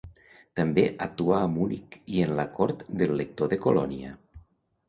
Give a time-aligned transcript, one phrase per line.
[0.59, 4.17] També actuà a Munic i en la cort de l'elector de Colònia.